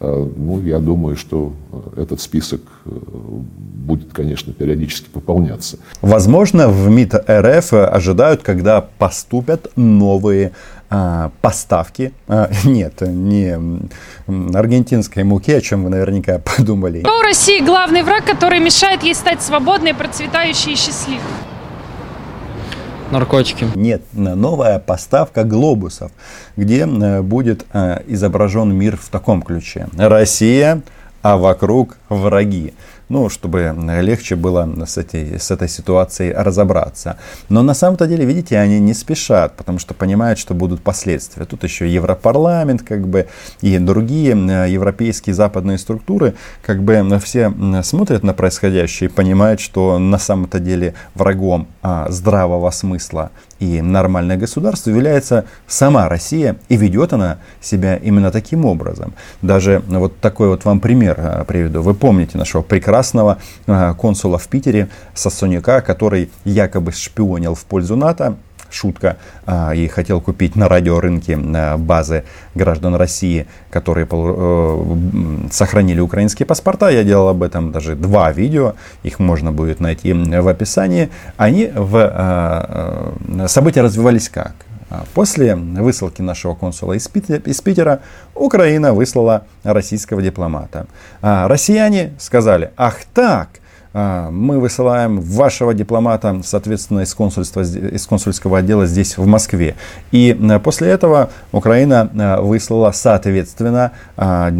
ну, 0.00 0.60
я 0.62 0.78
думаю, 0.78 1.16
что 1.16 1.52
э, 1.96 2.02
этот 2.02 2.20
список 2.20 2.60
э, 2.84 2.90
будет, 2.90 4.12
конечно, 4.12 4.52
периодически 4.52 5.08
пополняться. 5.08 5.78
Возможно, 6.02 6.68
в 6.68 6.88
МИД 6.88 7.14
РФ 7.28 7.72
ожидают, 7.72 8.42
когда 8.42 8.80
поступят 8.80 9.72
новые 9.74 10.52
а, 10.90 11.32
поставки. 11.40 12.12
А, 12.28 12.48
нет, 12.64 13.00
не 13.00 13.58
аргентинской 14.56 15.24
муки, 15.24 15.52
о 15.52 15.60
чем 15.60 15.84
вы 15.84 15.90
наверняка 15.90 16.38
подумали. 16.56 17.00
Кто 17.00 17.18
у 17.18 17.22
России 17.22 17.60
главный 17.60 18.02
враг, 18.02 18.24
который 18.24 18.60
мешает 18.60 19.02
ей 19.02 19.14
стать 19.14 19.42
свободной, 19.42 19.94
процветающей 19.94 20.72
и 20.72 20.76
счастливой? 20.76 21.20
Наркотики. 23.10 23.66
Нет, 23.74 24.02
новая 24.12 24.78
поставка 24.78 25.44
глобусов, 25.44 26.12
где 26.56 26.86
э, 26.86 27.22
будет 27.22 27.66
э, 27.72 28.02
изображен 28.06 28.74
мир 28.74 28.96
в 28.96 29.08
таком 29.08 29.42
ключе. 29.42 29.88
Россия, 29.96 30.82
а 31.22 31.36
вокруг 31.36 31.96
враги 32.08 32.74
ну, 33.08 33.28
чтобы 33.28 33.74
легче 34.00 34.36
было 34.36 34.68
с 34.86 34.98
этой, 34.98 35.38
с 35.38 35.50
этой 35.50 35.68
ситуацией 35.68 36.32
разобраться. 36.32 37.18
Но 37.48 37.62
на 37.62 37.74
самом-то 37.74 38.06
деле, 38.06 38.24
видите, 38.24 38.58
они 38.58 38.80
не 38.80 38.94
спешат, 38.94 39.56
потому 39.56 39.78
что 39.78 39.94
понимают, 39.94 40.38
что 40.38 40.54
будут 40.54 40.82
последствия. 40.82 41.44
Тут 41.44 41.64
еще 41.64 41.88
Европарламент, 41.88 42.82
как 42.82 43.06
бы, 43.06 43.26
и 43.60 43.78
другие 43.78 44.34
э, 44.34 44.70
европейские 44.70 45.34
западные 45.34 45.78
структуры, 45.78 46.34
как 46.62 46.82
бы 46.82 47.18
все 47.22 47.52
смотрят 47.82 48.22
на 48.22 48.34
происходящее 48.34 49.08
и 49.08 49.12
понимают, 49.12 49.60
что 49.60 49.98
на 49.98 50.18
самом-то 50.18 50.58
деле 50.58 50.94
врагом 51.14 51.68
а, 51.82 52.06
здравого 52.10 52.70
смысла 52.70 53.30
и 53.58 53.80
нормальное 53.80 54.36
государство 54.36 54.90
является 54.90 55.44
сама 55.66 56.08
Россия, 56.08 56.56
и 56.68 56.76
ведет 56.76 57.12
она 57.12 57.38
себя 57.60 57.96
именно 57.96 58.30
таким 58.30 58.64
образом. 58.64 59.14
Даже 59.42 59.82
вот 59.86 60.18
такой 60.20 60.48
вот 60.48 60.64
вам 60.64 60.80
пример 60.80 61.16
а, 61.18 61.44
приведу. 61.44 61.82
Вы 61.82 61.94
помните 61.94 62.38
нашего 62.38 62.62
прекрасного 62.62 63.38
а, 63.66 63.94
консула 63.94 64.38
в 64.38 64.48
Питере 64.48 64.88
Сосунюка, 65.14 65.80
который 65.80 66.30
якобы 66.44 66.92
шпионил 66.92 67.54
в 67.54 67.64
пользу 67.64 67.96
НАТО, 67.96 68.36
шутка, 68.70 69.16
а, 69.46 69.72
и 69.74 69.88
хотел 69.88 70.20
купить 70.20 70.56
на 70.56 70.68
радиорынке 70.68 71.36
базы 71.76 72.24
граждан 72.54 72.94
России, 72.94 73.46
которые 73.70 74.06
э, 74.10 74.96
сохранили 75.50 76.00
украинские 76.00 76.46
паспорта. 76.46 76.88
Я 76.88 77.04
делал 77.04 77.28
об 77.28 77.42
этом 77.42 77.72
даже 77.72 77.94
два 77.94 78.32
видео, 78.32 78.74
их 79.02 79.18
можно 79.18 79.52
будет 79.52 79.80
найти 79.80 80.12
в 80.12 80.48
описании. 80.48 81.10
Они 81.36 81.70
в 81.74 81.96
а, 81.96 83.14
э, 83.26 83.48
события 83.48 83.82
развивались 83.82 84.28
как? 84.28 84.54
После 85.12 85.54
высылки 85.54 86.22
нашего 86.22 86.54
консула 86.54 86.94
из 86.94 87.08
Питера, 87.08 88.00
Украина 88.34 88.94
выслала 88.94 89.44
российского 89.62 90.22
дипломата. 90.22 90.86
Россияне 91.20 92.14
сказали, 92.18 92.70
ах 92.74 93.04
так, 93.12 93.48
а, 93.50 93.57
мы 93.92 94.60
высылаем 94.60 95.20
вашего 95.20 95.74
дипломата, 95.74 96.40
соответственно, 96.44 97.00
из, 97.00 97.14
консульства, 97.14 97.62
из 97.62 98.06
консульского 98.06 98.58
отдела 98.58 98.86
здесь, 98.86 99.16
в 99.16 99.26
Москве. 99.26 99.76
И 100.12 100.36
э, 100.38 100.58
после 100.60 100.88
этого 100.88 101.30
Украина 101.52 102.10
э, 102.12 102.40
выслала, 102.40 102.92
соответственно, 102.92 103.92
а, 104.16 104.52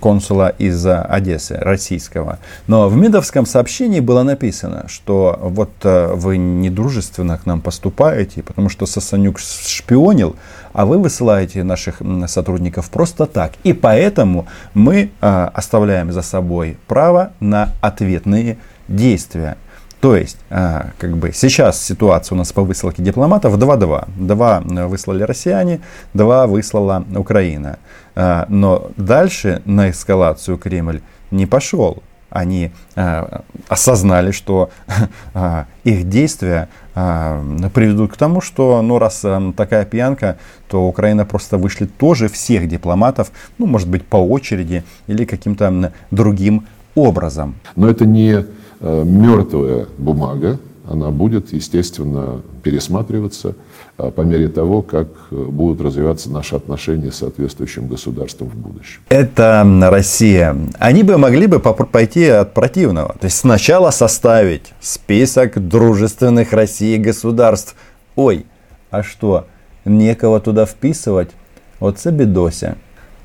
консула 0.00 0.48
из 0.48 0.86
Одессы, 0.86 1.56
российского. 1.56 2.38
Но 2.66 2.88
в 2.88 2.96
МИДовском 2.96 3.46
сообщении 3.46 4.00
было 4.00 4.22
написано, 4.22 4.84
что 4.88 5.38
вот 5.40 5.70
э, 5.82 6.12
вы 6.14 6.36
недружественно 6.36 7.38
к 7.38 7.46
нам 7.46 7.60
поступаете, 7.60 8.42
потому 8.42 8.68
что 8.68 8.86
Сосанюк 8.86 9.38
шпионил, 9.38 10.36
а 10.74 10.84
вы 10.84 10.98
высылаете 10.98 11.62
наших 11.62 12.02
сотрудников 12.26 12.90
просто 12.90 13.24
так. 13.24 13.52
И 13.62 13.72
поэтому 13.72 14.46
мы 14.74 15.10
а, 15.20 15.50
оставляем 15.54 16.12
за 16.12 16.20
собой 16.20 16.76
право 16.86 17.32
на 17.40 17.70
ответные 17.80 18.58
действия. 18.88 19.56
То 20.00 20.16
есть, 20.16 20.36
а, 20.50 20.90
как 20.98 21.16
бы 21.16 21.32
сейчас 21.32 21.82
ситуация 21.82 22.34
у 22.34 22.38
нас 22.38 22.52
по 22.52 22.62
высылке 22.62 23.02
дипломатов 23.02 23.56
2-2. 23.56 24.08
Два 24.18 24.60
выслали 24.60 25.22
россияне, 25.22 25.80
два 26.12 26.46
выслала 26.46 27.04
Украина. 27.16 27.78
А, 28.16 28.44
но 28.48 28.90
дальше 28.96 29.62
на 29.64 29.90
эскалацию 29.90 30.58
Кремль 30.58 31.00
не 31.30 31.46
пошел 31.46 32.02
они 32.34 32.72
э, 32.96 33.40
осознали, 33.68 34.32
что 34.32 34.70
э, 35.34 35.64
их 35.84 36.08
действия 36.08 36.68
э, 36.94 37.70
приведут 37.72 38.12
к 38.12 38.16
тому, 38.16 38.40
что, 38.40 38.82
ну, 38.82 38.98
раз 38.98 39.24
э, 39.24 39.52
такая 39.56 39.84
пьянка, 39.86 40.36
то 40.68 40.86
Украина 40.86 41.24
просто 41.24 41.56
вышли 41.56 41.86
тоже 41.86 42.28
всех 42.28 42.68
дипломатов, 42.68 43.30
ну, 43.56 43.66
может 43.66 43.88
быть, 43.88 44.04
по 44.04 44.16
очереди 44.16 44.84
или 45.06 45.24
каким-то 45.24 45.92
другим 46.10 46.66
образом. 46.96 47.54
Но 47.76 47.88
это 47.88 48.04
не 48.04 48.44
э, 48.80 49.04
мертвая 49.04 49.86
бумага, 49.96 50.58
она 50.90 51.10
будет, 51.10 51.52
естественно, 51.52 52.42
пересматриваться 52.62 53.54
по 53.96 54.22
мере 54.22 54.48
того, 54.48 54.82
как 54.82 55.08
э, 55.30 55.36
будут 55.36 55.80
развиваться 55.80 56.30
наши 56.30 56.56
отношения 56.56 57.12
с 57.12 57.16
соответствующим 57.16 57.86
государством 57.86 58.48
в 58.48 58.56
будущем. 58.56 59.00
Это 59.08 59.64
Россия. 59.82 60.56
Они 60.78 61.02
бы 61.02 61.16
могли 61.16 61.46
бы 61.46 61.60
пойти 61.60 62.26
от 62.26 62.54
противного. 62.54 63.14
То 63.20 63.26
есть 63.26 63.38
сначала 63.38 63.90
составить 63.90 64.72
список 64.80 65.68
дружественных 65.68 66.52
России 66.52 66.96
государств. 66.96 67.76
Ой, 68.16 68.46
а 68.90 69.02
что, 69.02 69.46
некого 69.84 70.40
туда 70.40 70.66
вписывать? 70.66 71.30
Вот 71.78 72.04
бедося. 72.04 72.76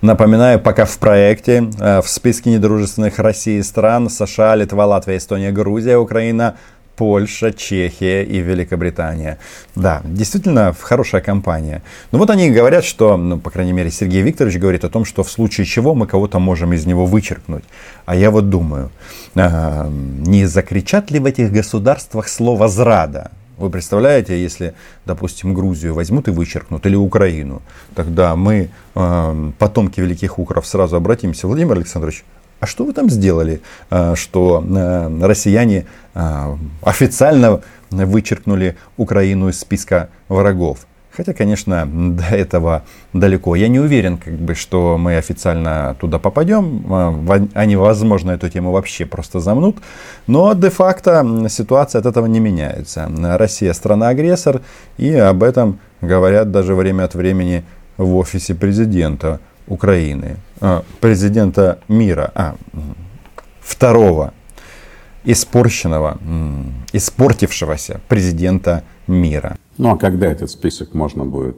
Напоминаю, 0.02 0.60
пока 0.60 0.86
в 0.86 0.98
проекте, 0.98 1.70
э, 1.80 2.02
в 2.02 2.08
списке 2.08 2.52
недружественных 2.52 3.20
России 3.20 3.60
стран 3.62 4.10
США, 4.10 4.56
Литва, 4.56 4.86
Латвия, 4.86 5.18
Эстония, 5.18 5.52
Грузия, 5.52 5.98
Украина, 5.98 6.56
Польша, 7.00 7.54
Чехия 7.54 8.24
и 8.26 8.42
Великобритания. 8.42 9.38
Да, 9.76 10.02
действительно 10.04 10.76
хорошая 10.78 11.22
компания. 11.22 11.82
Но 12.12 12.18
вот 12.20 12.30
они 12.30 12.52
говорят, 12.52 12.84
что, 12.84 13.16
ну, 13.16 13.40
по 13.40 13.50
крайней 13.50 13.72
мере, 13.72 13.90
Сергей 13.90 14.22
Викторович 14.22 14.58
говорит 14.58 14.84
о 14.84 14.90
том, 14.90 15.06
что 15.06 15.24
в 15.24 15.32
случае 15.32 15.66
чего 15.66 15.96
мы 15.96 16.08
кого-то 16.08 16.40
можем 16.40 16.74
из 16.74 16.86
него 16.86 17.06
вычеркнуть. 17.06 17.64
А 18.06 18.16
я 18.16 18.32
вот 18.32 18.50
думаю, 18.50 18.90
э, 19.36 19.90
не 20.28 20.46
закричат 20.46 21.12
ли 21.12 21.20
в 21.20 21.26
этих 21.26 21.54
государствах 21.54 22.28
слово 22.28 22.68
«зрада»? 22.68 23.32
Вы 23.58 23.70
представляете, 23.70 24.44
если, 24.44 24.74
допустим, 25.06 25.54
Грузию 25.54 25.94
возьмут 25.94 26.28
и 26.28 26.32
вычеркнут, 26.32 26.86
или 26.86 26.98
Украину, 26.98 27.62
тогда 27.96 28.36
мы, 28.36 28.70
э, 28.96 29.52
потомки 29.58 30.02
великих 30.02 30.38
укров, 30.38 30.68
сразу 30.68 30.98
обратимся. 30.98 31.48
Владимир 31.48 31.78
Александрович, 31.78 32.26
а 32.60 32.66
что 32.66 32.86
вы 32.86 32.94
там 32.94 33.10
сделали, 33.10 33.62
э, 33.90 34.16
что 34.16 34.64
э, 34.64 35.26
россияне 35.26 35.86
э, 36.14 36.56
официально 36.82 37.62
вычеркнули 37.90 38.76
Украину 38.98 39.50
из 39.50 39.60
списка 39.60 40.10
врагов? 40.28 40.80
Хотя, 41.16 41.34
конечно, 41.34 41.86
до 41.86 42.36
этого 42.36 42.84
далеко. 43.14 43.56
Я 43.56 43.68
не 43.68 43.80
уверен, 43.80 44.18
как 44.18 44.34
бы, 44.36 44.56
что 44.56 44.98
мы 44.98 45.18
официально 45.18 45.96
туда 46.00 46.18
попадем. 46.18 47.28
Они, 47.56 47.76
возможно, 47.76 48.32
эту 48.32 48.48
тему 48.48 48.72
вообще 48.72 49.06
просто 49.06 49.40
замнут. 49.40 49.78
Но 50.28 50.54
де-факто 50.54 51.48
ситуация 51.50 52.00
от 52.00 52.06
этого 52.06 52.26
не 52.28 52.40
меняется. 52.40 53.10
Россия 53.38 53.74
страна-агрессор, 53.74 54.62
и 54.98 55.14
об 55.14 55.44
этом 55.44 55.80
говорят 56.00 56.52
даже 56.52 56.74
время 56.74 57.04
от 57.04 57.16
времени 57.16 57.66
в 57.98 58.16
офисе 58.16 58.56
президента. 58.56 59.42
Украины, 59.70 60.38
а, 60.60 60.84
президента 61.00 61.80
мира, 61.88 62.32
а, 62.36 62.56
второго 63.62 64.34
испорченного, 65.24 66.18
испортившегося 66.92 68.02
президента 68.08 68.84
мира. 69.08 69.58
Ну 69.78 69.92
а 69.92 69.98
когда 69.98 70.28
этот 70.28 70.50
список 70.50 70.94
можно 70.94 71.24
будет 71.24 71.58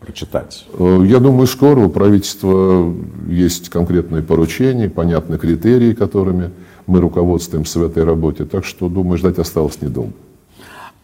прочитать? 0.00 0.66
Э, 0.78 1.02
я 1.06 1.18
думаю, 1.18 1.46
скоро 1.46 1.80
у 1.80 1.90
правительства 1.90 2.92
есть 3.28 3.68
конкретные 3.68 4.22
поручения, 4.22 4.88
понятные 4.88 5.38
критерии, 5.38 5.94
которыми 5.94 6.50
мы 6.86 7.00
руководствуемся 7.00 7.78
в 7.78 7.84
этой 7.84 8.04
работе. 8.04 8.44
Так 8.44 8.64
что, 8.64 8.88
думаю, 8.88 9.18
ждать 9.18 9.38
осталось 9.38 9.80
недолго. 9.80 10.12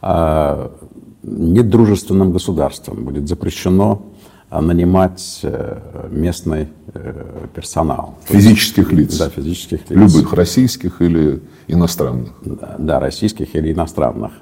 А, 0.00 0.72
недружественным 1.22 2.32
государством 2.32 3.04
будет 3.04 3.28
запрещено 3.28 4.02
нанимать 4.50 5.40
э, 5.42 6.08
местный 6.10 6.68
э, 6.94 7.46
персонал. 7.54 8.16
Физических 8.24 8.92
лиц? 8.92 9.18
Да, 9.18 9.28
физических 9.28 9.80
лиц. 9.90 9.90
Любых, 9.90 10.32
российских 10.32 11.02
или 11.02 11.40
иностранных? 11.66 12.30
Да, 12.42 12.76
да, 12.78 13.00
российских 13.00 13.54
или 13.54 13.72
иностранных. 13.72 14.32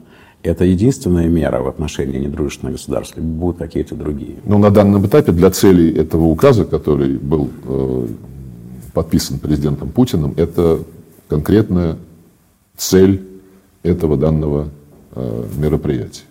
Это 0.43 0.65
единственная 0.65 1.27
мера 1.27 1.61
в 1.61 1.67
отношении 1.67 2.19
недружественных 2.19 2.77
государств, 2.77 3.17
либо 3.17 3.29
будут 3.29 3.59
какие-то 3.59 3.97
другие? 3.97 4.37
Ну, 4.45 4.59
на 4.59 4.71
данном 4.71 5.05
этапе 5.05 5.33
для 5.33 5.51
целей 5.51 5.91
этого 5.91 6.25
указа, 6.27 6.65
который 6.65 7.17
был 7.19 7.51
э, 7.65 8.07
подписан 8.93 9.41
президентом 9.41 9.89
Путиным, 9.89 10.35
это 10.37 10.81
конкретная 11.29 11.97
цель 12.77 13.27
этого 13.83 14.17
данного 14.17 14.69
э, 15.17 15.45
мероприятия. 15.57 16.23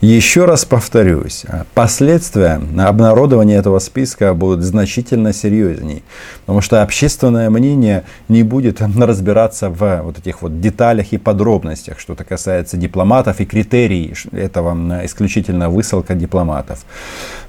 Еще 0.00 0.46
раз 0.46 0.64
повторюсь, 0.64 1.44
последствия 1.74 2.58
обнародования 2.78 3.58
этого 3.58 3.78
списка 3.80 4.32
будут 4.32 4.62
значительно 4.64 5.34
серьезней, 5.34 6.02
потому 6.40 6.62
что 6.62 6.80
общественное 6.82 7.50
мнение 7.50 8.04
не 8.26 8.42
будет 8.42 8.80
разбираться 8.80 9.68
в 9.68 10.00
вот 10.02 10.18
этих 10.18 10.40
вот 10.40 10.58
деталях 10.58 11.12
и 11.12 11.18
подробностях, 11.18 12.00
что-то 12.00 12.24
касается 12.24 12.78
дипломатов 12.78 13.40
и 13.40 13.44
критерий 13.44 14.14
этого 14.32 15.04
исключительно 15.04 15.68
высылка 15.68 16.14
дипломатов. 16.14 16.86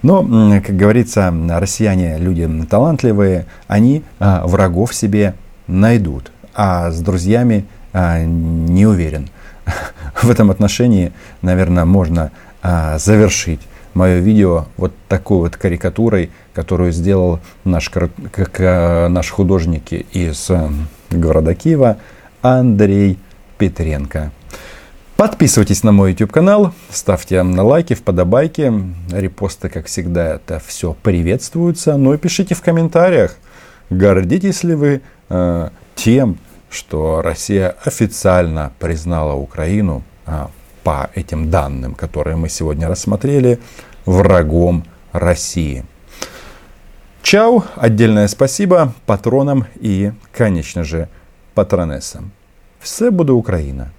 Но, 0.01 0.21
как 0.61 0.75
говорится, 0.75 1.33
россияне 1.51 2.17
люди 2.17 2.49
талантливые, 2.69 3.45
они 3.67 4.03
а, 4.19 4.45
врагов 4.45 4.93
себе 4.93 5.35
найдут, 5.67 6.33
а 6.53 6.91
с 6.91 6.99
друзьями 6.99 7.65
а, 7.93 8.21
не 8.25 8.85
уверен 8.85 9.29
в 10.21 10.29
этом 10.29 10.51
отношении, 10.51 11.11
наверное, 11.41 11.85
можно 11.85 12.31
а, 12.61 12.97
завершить 12.97 13.61
мое 13.93 14.19
видео 14.19 14.65
вот 14.77 14.93
такой 15.07 15.39
вот 15.39 15.57
карикатурой, 15.57 16.31
которую 16.53 16.91
сделал 16.91 17.39
наш, 17.63 17.89
как, 17.89 18.55
а, 18.59 19.07
наш 19.09 19.29
художник 19.29 19.91
из 19.91 20.49
а, 20.49 20.71
города 21.09 21.55
Киева 21.55 21.97
Андрей 22.41 23.19
Петренко. 23.57 24.31
Подписывайтесь 25.21 25.83
на 25.83 25.91
мой 25.91 26.11
YouTube 26.11 26.31
канал, 26.31 26.73
ставьте 26.89 27.41
лайки, 27.41 27.93
в 27.93 28.01
подобайки, 28.01 28.73
репосты, 29.11 29.69
как 29.69 29.85
всегда, 29.85 30.35
это 30.35 30.59
все 30.65 30.95
приветствуется. 31.03 31.95
Ну 31.95 32.15
и 32.15 32.17
пишите 32.17 32.55
в 32.55 32.61
комментариях, 32.63 33.35
гордитесь 33.91 34.63
ли 34.63 34.73
вы 34.73 35.01
э, 35.29 35.69
тем, 35.93 36.39
что 36.71 37.21
Россия 37.21 37.75
официально 37.83 38.71
признала 38.79 39.33
Украину 39.33 40.03
э, 40.25 40.47
по 40.83 41.11
этим 41.13 41.51
данным, 41.51 41.93
которые 41.93 42.37
мы 42.37 42.49
сегодня 42.49 42.87
рассмотрели, 42.87 43.59
врагом 44.05 44.85
России. 45.11 45.85
Чау, 47.21 47.63
отдельное 47.75 48.27
спасибо 48.27 48.93
патронам 49.05 49.67
и, 49.75 50.11
конечно 50.31 50.83
же, 50.83 51.07
патронессам. 51.53 52.31
Все 52.79 53.11
буде 53.11 53.33
Україна! 53.33 53.91